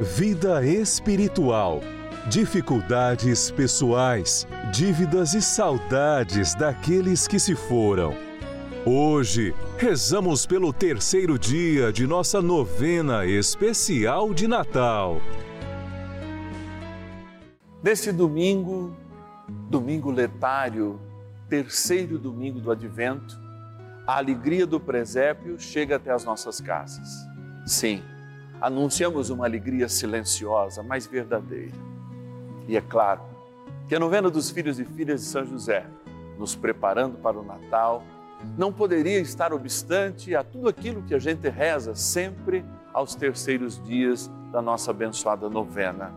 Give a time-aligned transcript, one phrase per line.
[0.00, 1.80] vida espiritual,
[2.28, 8.14] dificuldades pessoais, dívidas e saudades daqueles que se foram.
[8.86, 15.20] Hoje, rezamos pelo terceiro dia de nossa novena especial de Natal.
[17.82, 18.96] Nesse domingo,
[19.68, 21.00] domingo letário,
[21.48, 23.36] terceiro domingo do advento,
[24.06, 27.08] a alegria do presépio chega até as nossas casas.
[27.66, 28.02] Sim,
[28.60, 31.74] anunciamos uma alegria silenciosa, mas verdadeira.
[32.66, 33.22] E é claro
[33.88, 35.86] que a novena dos filhos e filhas de São José,
[36.38, 38.02] nos preparando para o Natal,
[38.56, 44.30] não poderia estar obstante a tudo aquilo que a gente reza sempre aos terceiros dias
[44.52, 46.12] da nossa abençoada novena,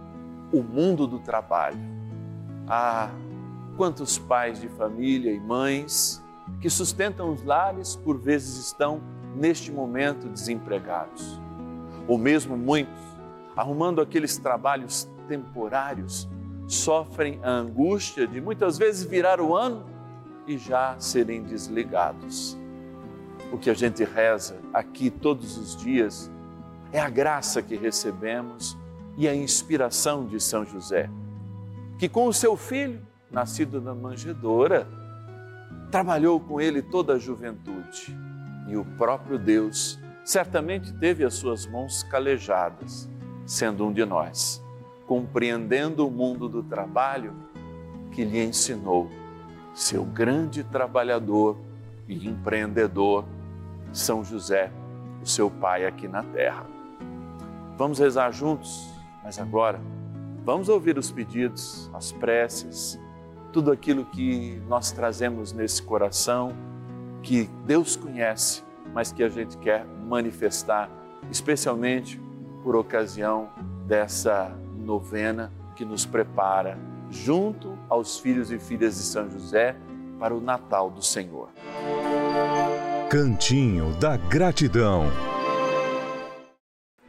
[0.52, 1.80] o mundo do trabalho.
[2.68, 3.10] Ah,
[3.76, 6.24] quantos pais de família e mães
[6.60, 9.02] que sustentam os lares por vezes estão
[9.36, 11.41] neste momento desempregados,
[12.12, 13.02] ou mesmo muitos
[13.56, 16.28] arrumando aqueles trabalhos temporários
[16.68, 19.86] sofrem a angústia de muitas vezes virar o ano
[20.46, 22.58] e já serem desligados.
[23.50, 26.30] O que a gente reza aqui todos os dias
[26.92, 28.78] é a graça que recebemos
[29.18, 31.10] e a inspiração de São José,
[31.98, 34.86] que com o seu filho, nascido na manjedoura,
[35.90, 38.14] trabalhou com ele toda a juventude
[38.68, 43.10] e o próprio Deus certamente teve as suas mãos calejadas,
[43.46, 44.64] sendo um de nós,
[45.06, 47.34] compreendendo o mundo do trabalho
[48.12, 49.10] que lhe ensinou
[49.74, 51.58] seu grande trabalhador
[52.08, 53.26] e empreendedor,
[53.92, 54.72] São José,
[55.22, 56.66] o seu pai aqui na terra.
[57.78, 58.90] Vamos rezar juntos,
[59.24, 59.80] mas agora
[60.44, 63.00] vamos ouvir os pedidos, as preces,
[63.54, 66.54] tudo aquilo que nós trazemos nesse coração,
[67.22, 70.90] que Deus conhece, mas que a gente quer manifestar,
[71.32, 72.20] especialmente
[72.64, 73.50] por ocasião
[73.88, 76.78] dessa novena que nos prepara
[77.10, 79.74] junto aos filhos e filhas de São José
[80.20, 81.50] para o Natal do Senhor.
[83.10, 85.06] Cantinho da Gratidão.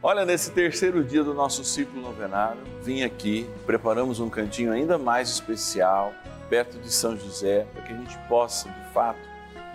[0.01, 5.29] Olha, nesse terceiro dia do nosso ciclo novenário, vim aqui, preparamos um cantinho ainda mais
[5.29, 6.13] especial,
[6.49, 9.21] perto de São José, para que a gente possa, de fato,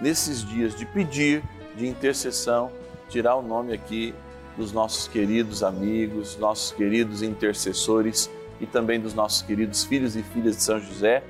[0.02, 1.44] nesses dias de pedir,
[1.76, 2.72] de intercessão,
[3.10, 4.14] tirar o nome aqui
[4.56, 8.30] dos nossos queridos amigos, nossos queridos intercessores
[8.60, 11.24] e também dos nossos queridos filhos e filhas de São José,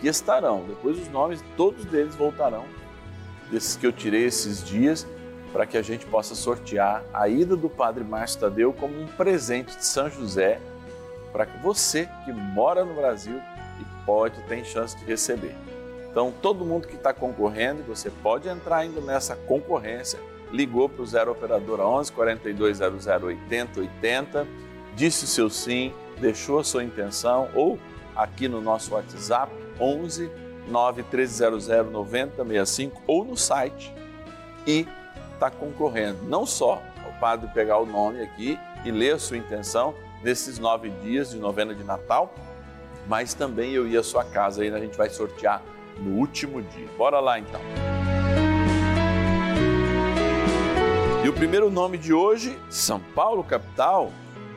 [0.00, 2.64] que estarão, depois os nomes, todos deles voltarão,
[3.50, 5.06] desses que eu tirei esses dias,
[5.52, 9.76] para que a gente possa sortear a ida do Padre Márcio Tadeu como um presente
[9.76, 10.60] de São José,
[11.32, 13.40] para você que mora no Brasil
[13.80, 15.54] e pode, tem chance de receber.
[16.10, 20.20] Então, todo mundo que está concorrendo, você pode entrar ainda nessa concorrência,
[20.52, 24.46] ligou para o 0 Operadora 11 4200 80 80,
[24.94, 27.78] disse seu sim, deixou a sua intenção ou
[28.14, 30.30] aqui no nosso WhatsApp 11
[30.68, 33.92] 9300 9065 ou no site
[34.66, 34.86] e
[35.32, 36.22] está concorrendo.
[36.24, 40.90] Não só o padre pegar o nome aqui e ler a sua intenção nesses nove
[41.02, 42.34] dias de novena de Natal,
[43.06, 45.62] mas também eu ir à sua casa aí a gente vai sortear
[45.98, 46.88] no último dia.
[46.96, 47.60] Bora lá então.
[51.24, 54.12] E o primeiro nome de hoje, São Paulo, capital,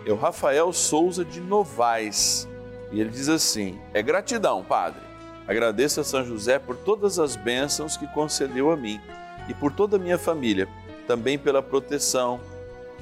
[0.05, 2.45] é o Rafael Souza de Novaes.
[2.91, 4.99] E ele diz assim: é gratidão, Padre.
[5.47, 8.99] Agradeço a São José por todas as bênçãos que concedeu a mim
[9.47, 10.67] e por toda a minha família.
[11.07, 12.37] também pela proteção,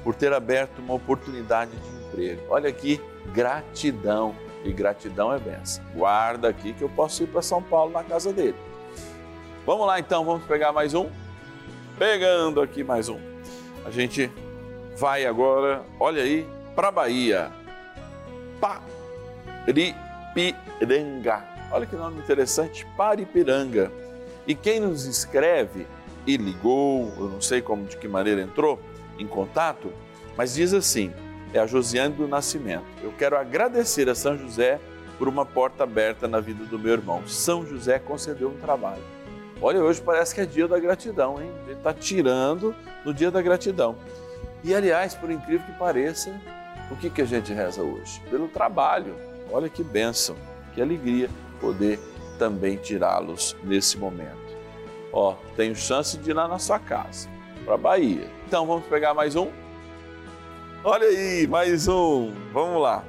[0.04, 2.42] por ter aberto uma oportunidade de emprego.
[2.48, 3.00] Olha aqui,
[3.32, 4.32] gratidão.
[4.64, 5.82] E gratidão é benção.
[5.92, 8.54] Guarda aqui que eu posso ir para São Paulo na casa dele.
[9.66, 11.10] Vamos lá então, vamos pegar mais um?
[11.98, 13.35] Pegando aqui mais um.
[13.86, 14.30] A gente
[14.96, 16.44] vai agora, olha aí,
[16.74, 17.52] para Bahia.
[20.34, 21.44] Paripiranga.
[21.70, 23.92] Olha que nome interessante, Paripiranga.
[24.44, 25.86] E quem nos escreve
[26.26, 28.80] e ligou, eu não sei como de que maneira entrou
[29.20, 29.92] em contato,
[30.36, 31.12] mas diz assim:
[31.54, 32.86] é a Josiane do Nascimento.
[33.04, 34.80] Eu quero agradecer a São José
[35.16, 37.22] por uma porta aberta na vida do meu irmão.
[37.28, 39.15] São José concedeu um trabalho.
[39.60, 41.50] Olha, hoje parece que é dia da gratidão, hein?
[41.64, 42.74] Ele está tirando
[43.04, 43.96] no dia da gratidão.
[44.62, 46.38] E aliás, por incrível que pareça,
[46.90, 48.20] o que, que a gente reza hoje?
[48.30, 49.16] Pelo trabalho.
[49.50, 50.36] Olha que bênção,
[50.74, 51.30] que alegria
[51.60, 51.98] poder
[52.38, 54.46] também tirá-los nesse momento.
[55.12, 57.28] Ó, tenho chance de ir lá na sua casa,
[57.64, 58.28] para Bahia.
[58.46, 59.50] Então vamos pegar mais um?
[60.84, 62.32] Olha aí, mais um.
[62.52, 63.02] Vamos lá.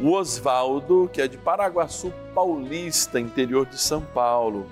[0.00, 4.66] O Oswaldo, que é de Paraguaçu Paulista, interior de São Paulo.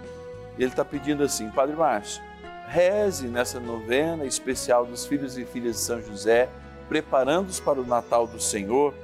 [0.59, 2.23] Ele está pedindo assim, Padre Márcio,
[2.67, 6.49] reze nessa novena especial dos filhos e filhas de São José,
[6.89, 8.95] preparando-os para o Natal do Senhor,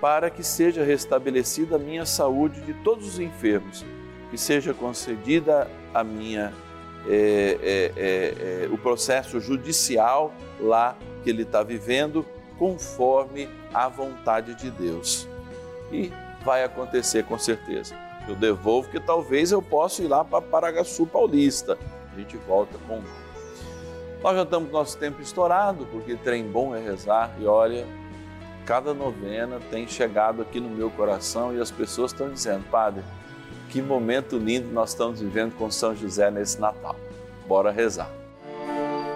[0.00, 3.84] para que seja restabelecida a minha saúde de todos os enfermos,
[4.30, 6.52] que seja concedida a minha
[7.06, 12.24] é, é, é, é o processo judicial lá que ele está vivendo
[12.58, 15.28] conforme a vontade de Deus.
[15.90, 16.12] E
[16.44, 17.94] vai acontecer com certeza.
[18.28, 21.76] Eu devolvo que talvez eu possa ir lá para Paragaçu Paulista.
[22.12, 23.02] A gente volta com.
[24.22, 27.34] Nós já estamos com nosso tempo estourado, porque trem bom é rezar.
[27.40, 27.86] E olha,
[28.64, 33.02] cada novena tem chegado aqui no meu coração e as pessoas estão dizendo, Padre,
[33.70, 36.94] que momento lindo nós estamos vivendo com São José nesse Natal.
[37.48, 38.10] Bora rezar.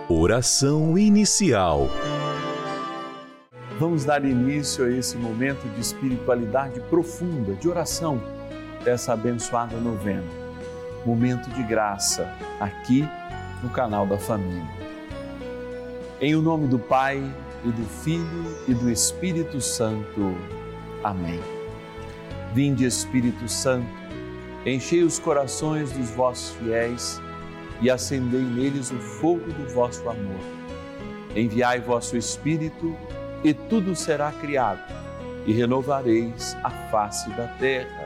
[0.09, 1.89] Oração inicial.
[3.79, 8.23] Vamos dar início a esse momento de espiritualidade profunda, de oração,
[8.87, 10.23] dessa abençoada novena.
[11.05, 13.07] Momento de graça, aqui
[13.61, 14.65] no canal da Família.
[16.21, 17.21] Em o nome do Pai,
[17.65, 20.37] e do Filho e do Espírito Santo.
[21.03, 21.41] Amém.
[22.55, 23.89] Vinde, Espírito Santo,
[24.65, 27.21] enchei os corações dos vossos fiéis
[27.83, 30.41] e acendei neles o fogo do vosso amor.
[31.35, 32.97] Enviai vosso Espírito,
[33.45, 34.81] e tudo será criado,
[35.45, 38.06] e renovareis a face da terra.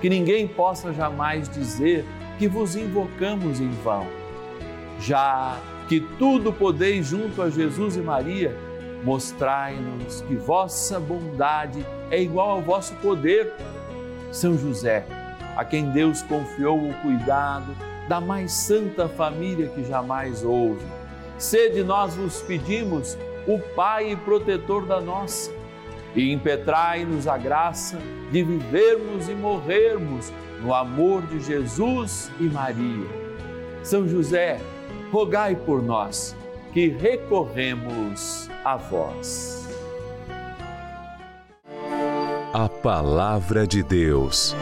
[0.00, 2.04] que ninguém possa jamais dizer
[2.38, 4.06] que vos invocamos em vão.
[5.00, 8.56] Já que tudo podeis junto a Jesus e Maria,
[9.02, 13.52] mostrai-nos que vossa bondade é igual ao vosso poder.
[14.30, 15.06] São José,
[15.56, 17.74] a quem Deus confiou o cuidado
[18.08, 20.84] da mais santa família que jamais houve.
[21.36, 25.50] Sede nós vos pedimos, o Pai e protetor da nossa,
[26.14, 27.98] e impetrai-nos a graça
[28.30, 33.06] de vivermos e morrermos no amor de Jesus e Maria.
[33.82, 34.60] São José,
[35.12, 36.36] rogai por nós
[36.72, 39.68] que recorremos a vós.
[42.52, 44.56] A Palavra de Deus.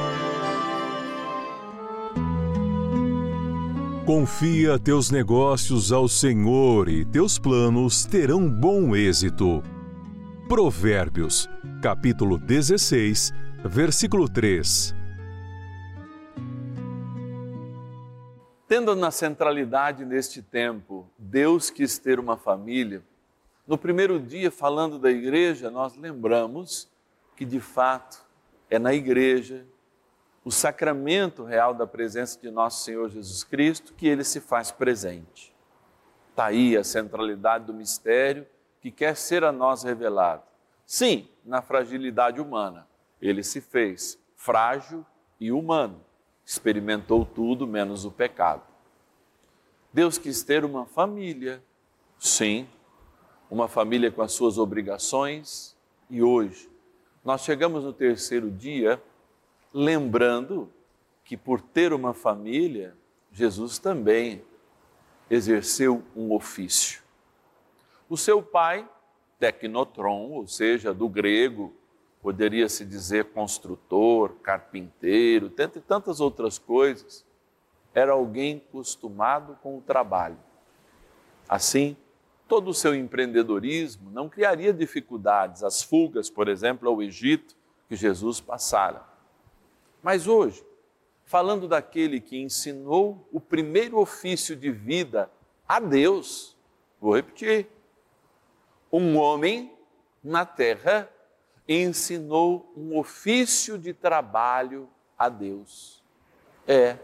[4.05, 9.63] Confia teus negócios ao Senhor e teus planos terão bom êxito.
[10.49, 11.51] Provérbios,
[11.83, 13.33] capítulo 16,
[13.65, 14.95] versículo 3.
[18.69, 23.03] Tendo na centralidade neste tempo, Deus quis ter uma família.
[23.67, 26.89] No primeiro dia, falando da igreja, nós lembramos
[27.35, 28.25] que de fato
[28.71, 29.67] é na igreja
[30.45, 35.53] o sacramento real da presença de nosso Senhor Jesus Cristo, que ele se faz presente.
[36.31, 38.47] Está aí a centralidade do mistério
[38.87, 40.45] que quer ser a nós revelado.
[40.87, 42.87] Sim, na fragilidade humana,
[43.21, 45.05] ele se fez frágil
[45.41, 46.01] e humano,
[46.45, 48.63] experimentou tudo menos o pecado.
[49.93, 51.61] Deus quis ter uma família,
[52.17, 52.69] sim,
[53.51, 55.77] uma família com as suas obrigações,
[56.09, 56.71] e hoje
[57.25, 59.03] nós chegamos no terceiro dia
[59.75, 60.73] lembrando
[61.25, 62.97] que por ter uma família,
[63.33, 64.45] Jesus também
[65.29, 67.05] exerceu um ofício.
[68.09, 68.89] O seu pai,
[69.39, 71.75] tecnotron, ou seja, do grego,
[72.23, 77.25] poderia se dizer construtor, carpinteiro, tantas outras coisas,
[77.95, 80.39] era alguém acostumado com o trabalho.
[81.49, 81.97] Assim,
[82.49, 87.57] todo o seu empreendedorismo não criaria dificuldades, as fugas, por exemplo, ao Egito
[87.89, 89.05] que Jesus passara.
[90.03, 90.65] Mas hoje,
[91.25, 95.31] falando daquele que ensinou o primeiro ofício de vida
[95.67, 96.57] a Deus,
[97.01, 97.69] vou repetir.
[98.97, 99.77] Um homem
[100.25, 101.07] na terra
[101.69, 104.89] ensinou um ofício de trabalho
[105.19, 106.03] a Deus.
[106.67, 106.97] É,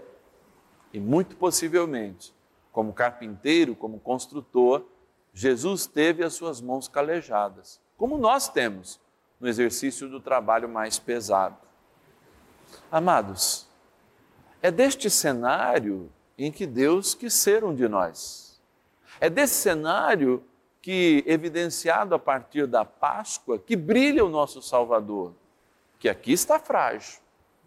[0.90, 2.32] e muito possivelmente,
[2.72, 4.86] como carpinteiro, como construtor,
[5.34, 8.98] Jesus teve as suas mãos calejadas, como nós temos
[9.38, 11.58] no exercício do trabalho mais pesado.
[12.90, 13.68] Amados,
[14.62, 18.58] é deste cenário em que Deus quis ser um de nós.
[19.20, 20.42] É desse cenário
[20.82, 25.32] que, evidenciado a partir da Páscoa, que brilha o nosso Salvador,
[26.00, 27.20] que aqui está frágil,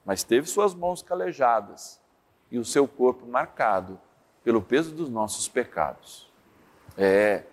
[0.03, 2.01] mas teve suas mãos calejadas
[2.51, 3.99] e o seu corpo marcado
[4.43, 6.29] pelo peso dos nossos pecados.
[6.97, 7.43] É,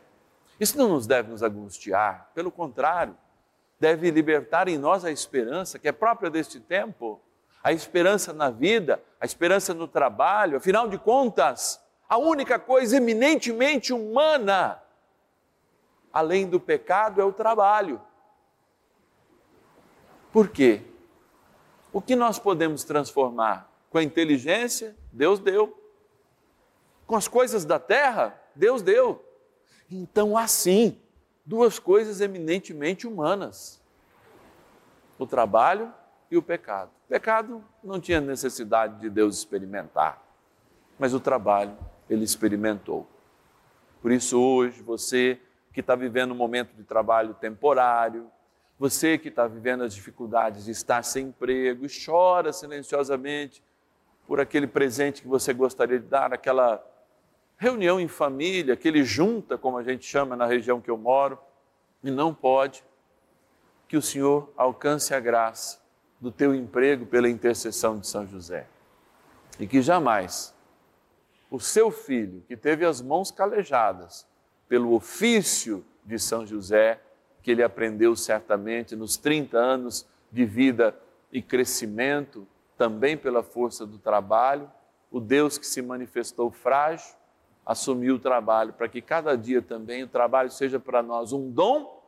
[0.58, 3.16] isso não nos deve nos angustiar, pelo contrário,
[3.78, 7.20] deve libertar em nós a esperança que é própria deste tempo,
[7.62, 13.92] a esperança na vida, a esperança no trabalho, afinal de contas, a única coisa eminentemente
[13.92, 14.81] humana,
[16.12, 18.00] além do pecado, é o trabalho.
[20.32, 20.82] Por quê?
[21.92, 23.70] O que nós podemos transformar?
[23.90, 25.78] Com a inteligência, Deus deu.
[27.06, 29.24] Com as coisas da terra, Deus deu.
[29.90, 30.98] Então, assim,
[31.44, 33.80] duas coisas eminentemente humanas:
[35.18, 35.92] o trabalho
[36.30, 36.90] e o pecado.
[37.04, 40.22] O pecado não tinha necessidade de Deus experimentar,
[40.98, 41.76] mas o trabalho
[42.08, 43.06] ele experimentou.
[44.00, 45.38] Por isso, hoje, você
[45.72, 48.30] que está vivendo um momento de trabalho temporário,
[48.78, 53.62] você que está vivendo as dificuldades de estar sem emprego e chora silenciosamente
[54.26, 56.84] por aquele presente que você gostaria de dar, aquela
[57.56, 61.38] reunião em família, aquele junta, como a gente chama na região que eu moro,
[62.02, 62.84] e não pode,
[63.86, 65.80] que o Senhor alcance a graça
[66.20, 68.66] do teu emprego pela intercessão de São José.
[69.60, 70.54] E que jamais
[71.50, 74.26] o seu filho, que teve as mãos calejadas
[74.72, 76.98] pelo ofício de São José,
[77.42, 80.98] que ele aprendeu certamente nos 30 anos de vida
[81.30, 82.48] e crescimento,
[82.78, 84.70] também pela força do trabalho,
[85.10, 87.14] o Deus que se manifestou frágil,
[87.66, 92.02] assumiu o trabalho para que cada dia também o trabalho seja para nós um dom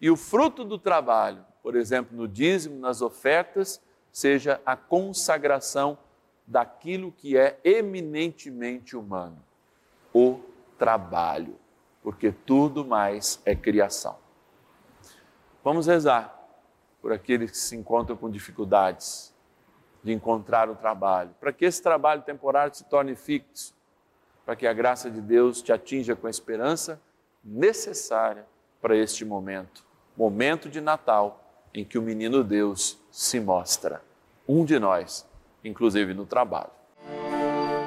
[0.00, 5.98] e o fruto do trabalho, por exemplo, no dízimo, nas ofertas, seja a consagração
[6.46, 9.44] daquilo que é eminentemente humano,
[10.14, 10.40] o
[10.78, 11.58] trabalho,
[12.08, 14.16] porque tudo mais é criação.
[15.62, 16.34] Vamos rezar
[17.02, 19.34] por aqueles que se encontram com dificuldades
[20.02, 23.74] de encontrar o trabalho, para que esse trabalho temporário se torne fixo,
[24.46, 26.98] para que a graça de Deus te atinja com a esperança
[27.44, 28.46] necessária
[28.80, 29.84] para este momento,
[30.16, 34.02] momento de Natal, em que o menino Deus se mostra,
[34.48, 35.26] um de nós,
[35.62, 36.70] inclusive no trabalho.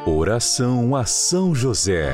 [0.05, 2.13] Oração a São José.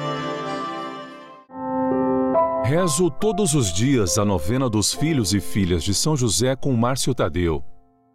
[2.71, 7.13] Rezo todos os dias a novena dos filhos e filhas de São José com Márcio
[7.13, 7.61] Tadeu.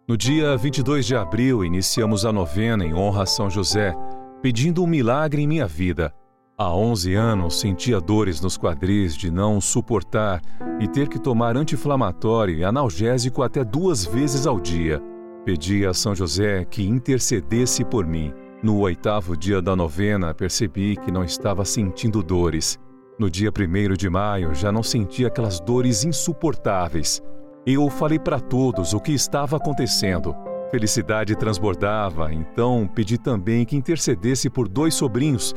[0.09, 3.93] No dia 22 de abril, iniciamos a novena em honra a São José,
[4.41, 6.11] pedindo um milagre em minha vida
[6.57, 10.41] Há 11 anos sentia dores nos quadris de não suportar
[10.79, 14.99] e ter que tomar anti-inflamatório e analgésico até duas vezes ao dia.
[15.45, 18.33] Pedi a São José que intercedesse por mim.
[18.63, 22.79] No oitavo dia da novena, percebi que não estava sentindo dores.
[23.19, 27.21] No dia primeiro de maio, já não sentia aquelas dores insuportáveis.
[27.65, 30.35] Eu falei para todos o que estava acontecendo.
[30.69, 35.53] Felicidade transbordava, então pedi também que intercedesse por dois sobrinhos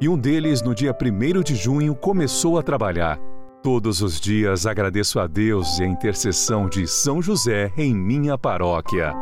[0.00, 3.18] e um deles, no dia 1 de junho, começou a trabalhar.
[3.62, 9.12] Todos os dias agradeço a Deus e a intercessão de São José em minha paróquia.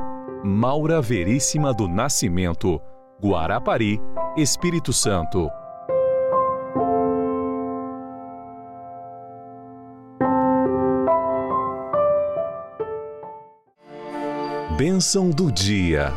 [0.44, 2.80] Maura Veríssima do Nascimento,
[3.20, 4.00] Guarapari,
[4.36, 5.50] Espírito Santo.
[14.78, 16.12] Bênção do dia.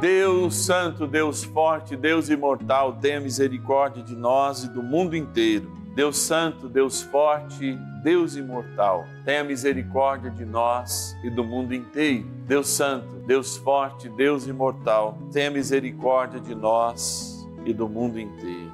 [0.00, 5.70] Deus Santo, Deus Forte, Deus Imortal, tenha misericórdia de nós e do mundo inteiro.
[5.94, 12.26] Deus Santo, Deus Forte, Deus Imortal, tenha misericórdia de nós e do mundo inteiro.
[12.46, 18.72] Deus Santo, Deus Forte, Deus Imortal, tenha misericórdia de nós e do mundo inteiro.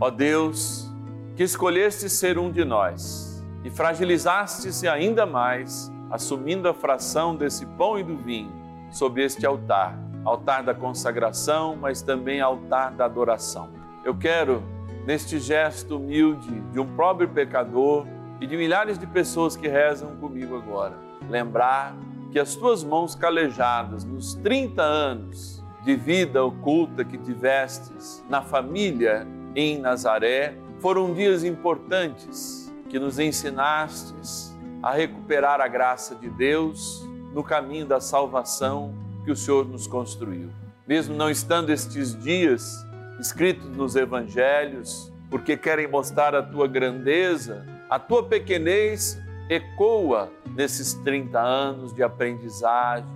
[0.00, 0.90] Ó Deus,
[1.36, 3.29] que escolheste ser um de nós
[3.64, 8.52] e fragilizaste-se ainda mais, assumindo a fração desse pão e do vinho
[8.90, 13.70] sobre este altar altar da consagração, mas também altar da adoração.
[14.04, 14.62] Eu quero,
[15.06, 18.06] neste gesto humilde de um pobre pecador
[18.40, 20.96] e de milhares de pessoas que rezam comigo agora,
[21.28, 21.94] lembrar
[22.30, 29.26] que as tuas mãos calejadas nos 30 anos de vida oculta que tivestes na família
[29.54, 32.59] em Nazaré foram dias importantes
[32.90, 38.92] que nos ensinastes a recuperar a graça de Deus no caminho da salvação
[39.24, 40.50] que o Senhor nos construiu.
[40.86, 42.84] Mesmo não estando estes dias
[43.20, 49.16] escritos nos evangelhos, porque querem mostrar a tua grandeza, a tua pequenez
[49.48, 53.06] ecoa nesses 30 anos de aprendizagem,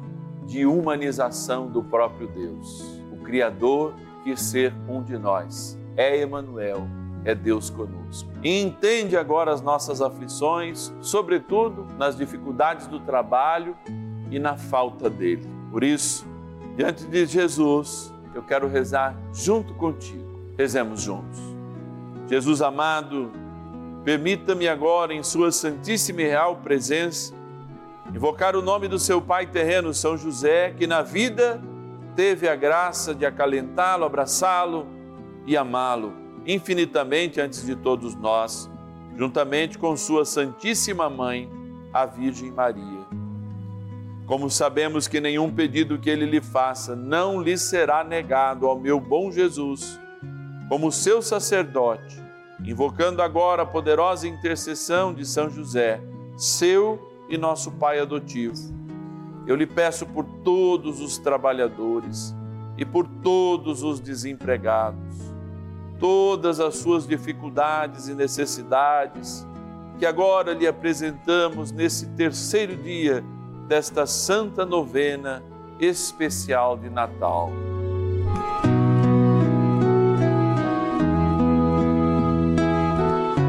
[0.47, 3.01] de humanização do próprio Deus.
[3.11, 5.77] O Criador quis ser um de nós.
[5.97, 6.87] É Emanuel,
[7.25, 8.29] é Deus conosco.
[8.43, 13.75] E entende agora as nossas aflições, sobretudo nas dificuldades do trabalho
[14.31, 15.49] e na falta dele.
[15.71, 16.27] Por isso,
[16.77, 20.23] diante de Jesus, eu quero rezar junto contigo.
[20.59, 21.41] Rezemos juntos.
[22.29, 23.33] Jesus amado,
[24.05, 27.35] permita-me agora, em Sua Santíssima e Real Presença,
[28.15, 31.61] invocar o nome do seu Pai terreno, São José, que na vida
[32.15, 34.87] teve a graça de acalentá-lo, abraçá-lo
[35.47, 38.71] e amá-lo infinitamente antes de todos nós,
[39.17, 41.51] juntamente com Sua Santíssima Mãe,
[41.93, 43.05] a Virgem Maria.
[44.27, 48.99] Como sabemos que nenhum pedido que ele lhe faça não lhe será negado ao meu
[48.99, 50.01] bom Jesus,
[50.69, 52.23] como seu sacerdote,
[52.65, 56.01] invocando agora a poderosa intercessão de São José,
[56.37, 58.55] seu e nosso Pai adotivo.
[59.47, 62.35] Eu lhe peço por todos os trabalhadores
[62.79, 65.34] e por todos os desempregados,
[65.99, 69.47] todas as suas dificuldades e necessidades,
[69.99, 73.25] que agora lhe apresentamos nesse terceiro dia
[73.69, 75.43] desta santa novena
[75.79, 77.51] especial de Natal.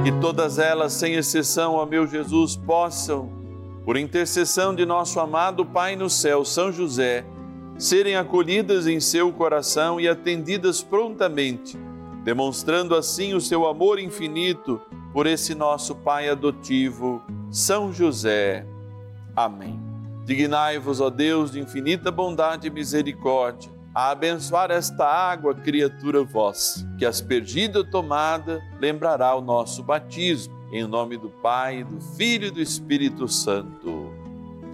[0.04, 3.30] Que todas elas, sem exceção, ó meu Jesus, possam,
[3.84, 7.26] por intercessão de nosso amado Pai no céu, São José,
[7.78, 11.78] serem acolhidas em seu coração e atendidas prontamente,
[12.26, 14.82] demonstrando assim o seu amor infinito
[15.14, 18.66] por esse nosso Pai adotivo São José.
[19.36, 19.80] Amém.
[20.26, 27.06] Dignai-vos, ó Deus, de infinita bondade e misericórdia, a abençoar esta água, criatura vossa, que
[27.06, 30.56] aspergida ou tomada lembrará o nosso batismo.
[30.74, 34.12] Em nome do Pai, do Filho e do Espírito Santo.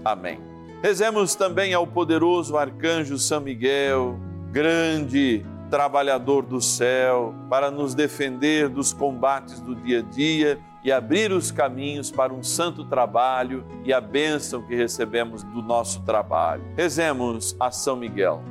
[0.05, 0.39] Amém.
[0.81, 4.17] Rezemos também ao poderoso arcanjo São Miguel,
[4.53, 11.31] grande trabalhador do céu, para nos defender dos combates do dia a dia e abrir
[11.31, 16.61] os caminhos para um santo trabalho e a bênção que recebemos do nosso trabalho.
[16.75, 18.43] Rezemos a São Miguel.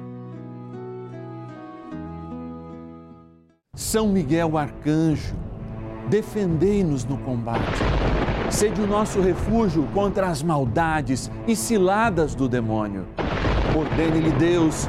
[3.74, 5.36] São Miguel Arcanjo,
[6.08, 7.80] defendei-nos no combate.
[8.50, 13.06] Sede o nosso refúgio contra as maldades e ciladas do demônio.
[13.76, 14.88] Ordene-lhe Deus,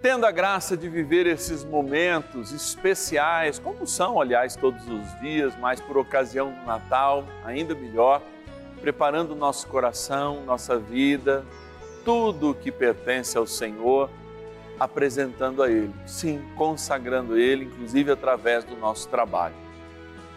[0.00, 5.80] Tendo a graça de viver esses momentos especiais, como são, aliás, todos os dias, mas
[5.80, 8.22] por ocasião do Natal, ainda melhor
[8.80, 11.44] preparando nosso coração, nossa vida,
[12.04, 14.08] tudo o que pertence ao Senhor,
[14.78, 19.56] apresentando a Ele, sim, consagrando Ele, inclusive através do nosso trabalho.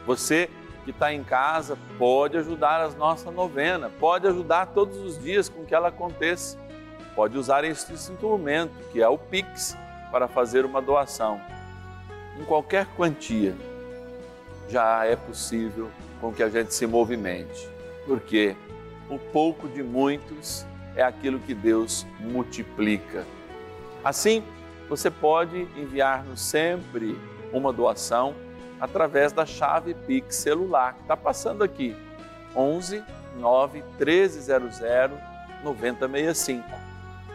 [0.07, 0.49] Você
[0.83, 5.63] que está em casa pode ajudar a nossa novena, pode ajudar todos os dias com
[5.63, 6.57] que ela aconteça.
[7.15, 9.77] Pode usar este instrumento, que é o Pix,
[10.11, 11.41] para fazer uma doação.
[12.39, 13.55] Em qualquer quantia,
[14.69, 17.71] já é possível com que a gente se movimente
[18.05, 18.55] porque
[19.09, 23.25] o pouco de muitos é aquilo que Deus multiplica.
[24.03, 24.43] Assim,
[24.89, 27.17] você pode enviar-nos sempre
[27.53, 28.35] uma doação
[28.79, 31.95] através da chave Pix celular que está passando aqui,
[32.55, 33.03] 11
[33.37, 34.79] 9 1300
[35.63, 36.80] 9065.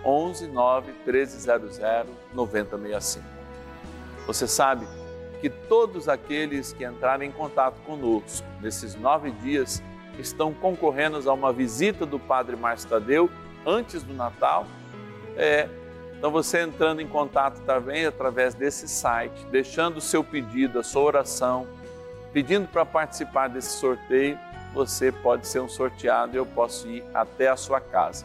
[0.06, 1.80] 11 9 1300
[2.32, 3.26] 9065.
[4.26, 4.86] Você sabe
[5.40, 9.82] que todos aqueles que entrarem em contato conosco nesses nove dias
[10.18, 13.30] estão concorrendo a uma visita do Padre Márcio Tadeu
[13.66, 14.66] antes do Natal.
[15.36, 15.68] É,
[16.16, 21.02] então você entrando em contato também através desse site, deixando o seu pedido, a sua
[21.02, 21.66] oração,
[22.32, 24.38] pedindo para participar desse sorteio,
[24.72, 28.24] você pode ser um sorteado e eu posso ir até a sua casa.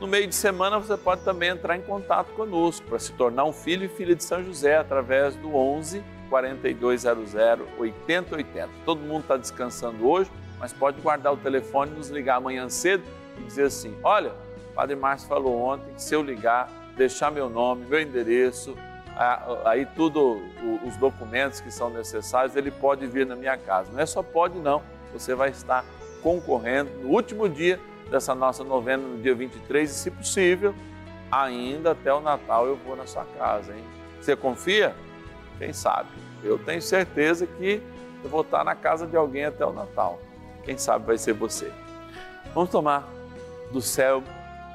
[0.00, 3.52] No meio de semana você pode também entrar em contato conosco para se tornar um
[3.52, 7.34] filho e filha de São José através do 11 4200
[7.78, 8.68] 8080.
[8.84, 13.02] Todo mundo está descansando hoje mas pode guardar o telefone, nos ligar amanhã cedo
[13.38, 14.32] e dizer assim: olha,
[14.70, 18.76] o Padre Márcio falou ontem que se eu ligar, deixar meu nome, meu endereço,
[19.64, 20.38] aí tudo,
[20.86, 23.90] os documentos que são necessários, ele pode vir na minha casa.
[23.90, 24.82] Não é só pode, não.
[25.14, 25.84] Você vai estar
[26.22, 27.80] concorrendo no último dia
[28.10, 30.74] dessa nossa novena, no dia 23, e se possível,
[31.30, 33.84] ainda até o Natal eu vou na sua casa, hein?
[34.20, 34.94] Você confia?
[35.58, 36.10] Quem sabe?
[36.42, 37.82] Eu tenho certeza que
[38.22, 40.18] eu vou estar na casa de alguém até o Natal.
[40.64, 41.72] Quem sabe vai ser você.
[42.54, 43.08] Vamos tomar
[43.72, 44.22] do céu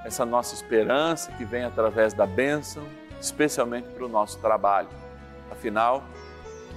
[0.06, 2.84] essa nossa esperança que vem através da bênção,
[3.20, 4.88] especialmente para o nosso trabalho.
[5.52, 6.04] Afinal,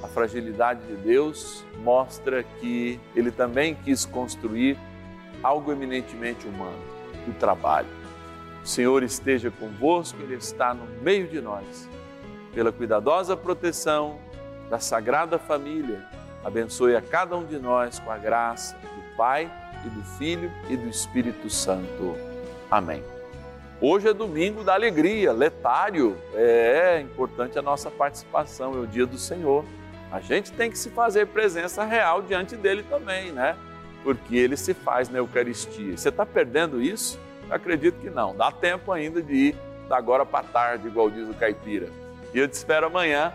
[0.03, 4.79] a fragilidade de Deus mostra que Ele também quis construir
[5.43, 6.79] algo eminentemente humano,
[7.27, 7.89] o trabalho.
[8.63, 11.89] O Senhor esteja convosco, Ele está no meio de nós.
[12.55, 14.19] Pela cuidadosa proteção
[14.69, 16.05] da Sagrada Família,
[16.45, 18.77] abençoe a cada um de nós com a graça
[19.19, 19.51] Pai
[19.85, 22.17] e do Filho e do Espírito Santo.
[22.71, 23.03] Amém.
[23.81, 26.17] Hoje é domingo da alegria, letário.
[26.33, 29.65] É importante a nossa participação, é o dia do Senhor.
[30.13, 33.57] A gente tem que se fazer presença real diante dele também, né?
[34.09, 35.95] Porque ele se faz na Eucaristia.
[35.95, 37.21] Você está perdendo isso?
[37.51, 38.35] Acredito que não.
[38.35, 41.91] Dá tempo ainda de ir da agora para tarde, igual diz o caipira.
[42.33, 43.31] E eu te espero amanhã.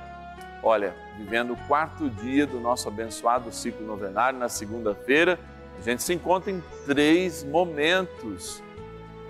[0.63, 5.37] Olha, vivendo o quarto dia do nosso abençoado ciclo novenário, na segunda-feira
[5.77, 8.59] a gente se encontra em três momentos.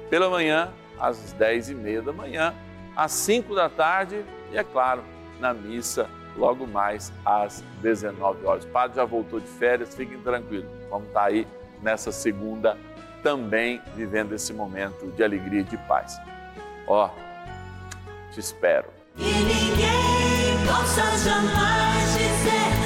[0.09, 2.53] Pela manhã, às dez e meia da manhã,
[2.95, 5.03] às cinco da tarde e, é claro,
[5.43, 8.63] na missa, logo mais às 19 horas.
[8.63, 10.65] O padre já voltou de férias, fiquem tranquilos.
[10.89, 11.45] Vamos estar aí
[11.81, 12.77] nessa segunda
[13.21, 16.17] também vivendo esse momento de alegria e de paz.
[16.87, 17.09] Ó,
[18.31, 18.87] te espero.
[19.17, 22.82] Ninguém possa jamais